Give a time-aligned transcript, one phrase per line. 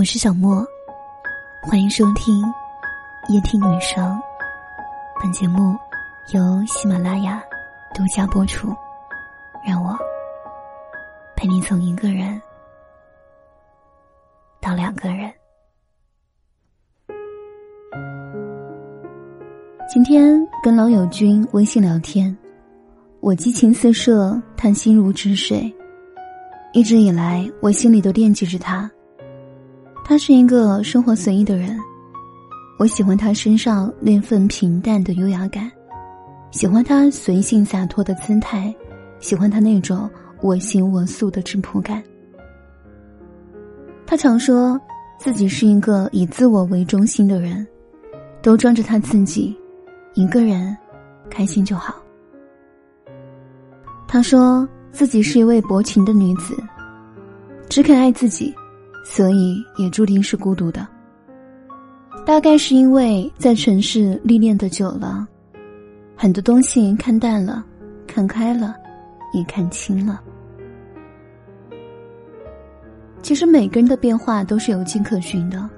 [0.00, 0.66] 我是小莫，
[1.60, 2.42] 欢迎收听
[3.28, 4.18] 夜听女生。
[5.22, 5.76] 本节目
[6.32, 7.38] 由喜马拉雅
[7.92, 8.74] 独家播出。
[9.62, 9.94] 让我
[11.36, 12.40] 陪你从一个人
[14.58, 15.30] 到两个人。
[19.86, 22.34] 今天跟老友君微信聊天，
[23.20, 25.70] 我激情四射，他心如止水。
[26.72, 28.90] 一直以来，我心里都惦记着他。
[30.10, 31.78] 他是一个生活随意的人，
[32.80, 35.70] 我喜欢他身上那份平淡的优雅感，
[36.50, 38.74] 喜欢他随性洒脱的姿态。
[39.20, 42.02] 喜欢他那种我行我素的质朴感。
[44.04, 44.76] 他常说
[45.16, 47.64] 自己是一个以自我为中心的人，
[48.42, 49.56] 都装着他自己，
[50.14, 50.76] 一个人
[51.30, 51.94] 开心就好。
[54.08, 56.60] 他说自己是一位薄情的女子，
[57.68, 58.52] 只肯爱自己，
[59.04, 60.86] 所以也注定是孤独的。
[62.26, 65.26] 大概是因为在城市历练的久了，
[66.16, 67.64] 很多东西看淡了，
[68.06, 68.74] 看开了。
[69.32, 70.20] 也看清了。
[73.22, 75.70] 其实每个人的变化都是有迹可循的，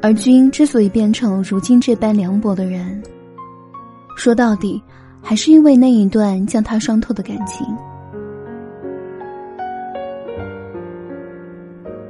[0.00, 3.02] 而君之所以变成如今这般凉薄的人，
[4.16, 4.80] 说到底，
[5.20, 7.66] 还是因为那一段将他伤透的感情。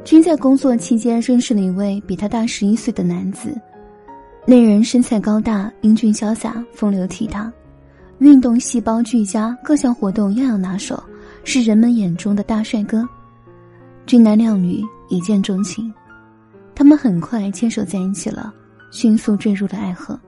[0.02, 3.54] 君在工作期间认识了一位比他大十一岁的男子，
[4.46, 7.50] 那人身材高大，英俊潇洒，风流倜傥。
[8.18, 11.02] 运动细胞俱佳，各项活动样样拿手，
[11.44, 13.08] 是人们眼中的大帅哥。
[14.04, 15.92] 俊男靓女一见钟情，
[16.74, 18.52] 他们很快牵手在一起了，
[18.90, 20.18] 迅速坠入了爱河。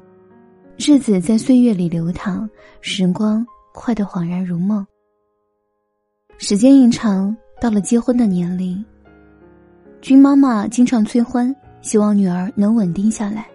[0.78, 2.48] 日子在岁月里流淌，
[2.80, 4.86] 时光快得恍然如梦。
[6.38, 8.82] 时间一长，到了结婚的年龄，
[10.02, 13.46] 君妈妈经常催婚，希望女儿能稳定下来，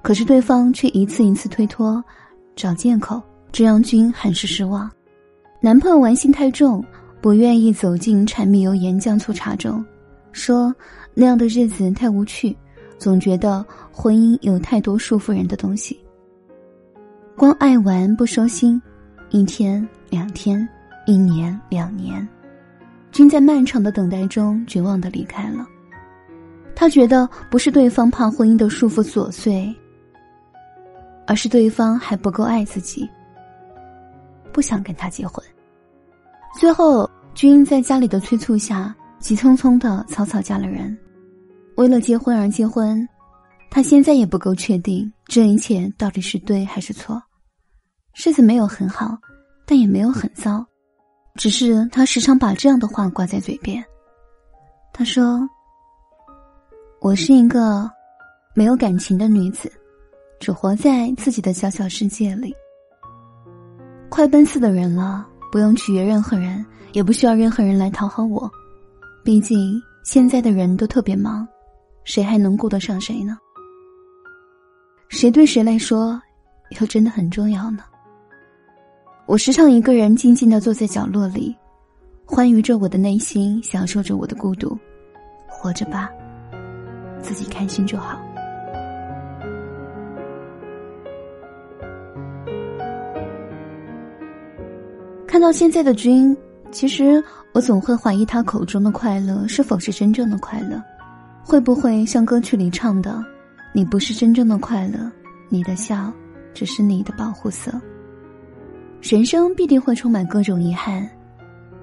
[0.00, 2.02] 可是对方却一次一次推脱，
[2.56, 3.22] 找借口。
[3.52, 4.90] 这让君很是失望，
[5.60, 6.82] 男朋友玩心太重，
[7.20, 9.84] 不愿意走进柴米油盐酱醋茶中，
[10.32, 10.74] 说
[11.12, 12.56] 那样的日子太无趣，
[12.96, 16.00] 总觉得婚姻有太多束缚人的东西。
[17.36, 18.80] 光爱玩不收心，
[19.28, 20.66] 一天两天，
[21.06, 22.26] 一年两年，
[23.12, 25.66] 君在漫长的等待中绝望的离开了。
[26.74, 29.74] 他觉得不是对方怕婚姻的束缚琐碎，
[31.26, 33.08] 而是对方还不够爱自己。
[34.52, 35.44] 不想跟他结婚。
[36.58, 40.96] 最后，君在家里的催促下，急匆匆的草草嫁了人。
[41.76, 43.06] 为了结婚而结婚，
[43.70, 47.22] 他现在也不够确定这一切到底是对还是错。
[48.14, 49.16] 日子没有很好，
[49.64, 50.66] 但也没有很糟，
[51.36, 53.82] 只是他时常把这样的话挂在嘴边。
[54.92, 55.40] 他说
[57.00, 57.90] ：“我是一个
[58.54, 59.72] 没有感情的女子，
[60.38, 62.54] 只活在自己的小小世界里。”
[64.10, 68.50] 快奔四的人了，不用取悦任何人，也不需要任何人来讨好我。
[69.24, 71.46] 毕竟现在的人都特别忙，
[72.04, 73.38] 谁还能顾得上谁呢？
[75.08, 76.20] 谁对谁来说，
[76.80, 77.84] 又真的很重要呢？
[79.30, 81.54] 我时常一个人静静的坐在角落里，
[82.26, 84.76] 欢愉着我的内心，享受着我的孤独，
[85.46, 86.10] 活着吧，
[87.22, 88.20] 自己开心就好。
[95.28, 96.36] 看到现在的君，
[96.72, 100.82] 其实我总会怀疑他口中的快乐是否是真正的快乐，
[101.44, 103.24] 会不会像歌曲里唱的
[103.72, 105.08] ：“你不是真正的快乐，
[105.48, 106.12] 你的笑
[106.52, 107.70] 只是你的保护色。”
[109.02, 111.08] 人生必定会充满各种遗憾，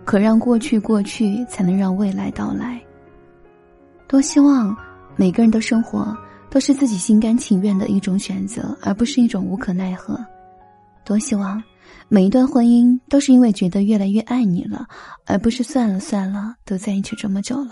[0.06, 2.82] 可让过去过去，才能让未来到来。
[4.08, 4.76] 多希望
[5.16, 6.16] 每个人的生活
[6.50, 10.18] 都是自己心甘情愿的一种选择，而不是一种无可奈何。
[11.04, 11.62] 多希望。
[12.10, 14.86] 每一段婚姻都是因为觉得越来越爱你了，
[15.26, 17.72] 而不是算了算了，都在一起这么久了。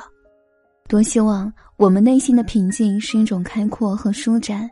[0.89, 4.69] 多希望我们内心的平静是一种开阔和舒展，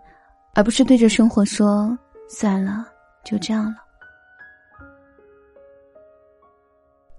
[0.53, 2.85] 而不是对着生活说算了，
[3.23, 3.75] 就这样了。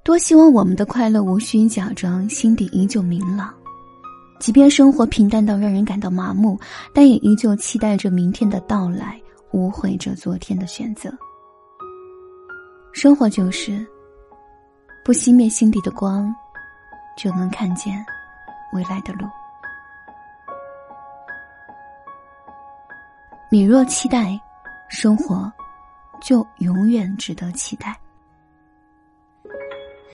[0.04, 3.54] 多希望我们的快乐无需假装，心底依旧明朗，
[4.38, 6.60] 即便生活平淡到让人感到麻木，
[6.92, 9.18] 但也依旧期待着明天的到来，
[9.52, 11.10] 无悔着昨天的选择。
[12.92, 13.84] 生活就是，
[15.02, 16.30] 不熄灭心底的光，
[17.16, 18.04] 就能看见
[18.74, 19.26] 未来的路。
[23.50, 24.38] 你若期待，
[24.90, 25.50] 生活
[26.20, 27.98] 就永远值得期待。